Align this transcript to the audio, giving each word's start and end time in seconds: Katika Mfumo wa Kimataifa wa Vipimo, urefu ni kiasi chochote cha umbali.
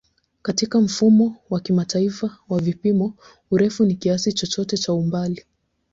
Katika 0.41 0.81
Mfumo 0.81 1.35
wa 1.49 1.59
Kimataifa 1.59 2.37
wa 2.49 2.59
Vipimo, 2.61 3.13
urefu 3.51 3.85
ni 3.85 3.95
kiasi 3.95 4.33
chochote 4.33 4.77
cha 4.77 4.93
umbali. 4.93 5.45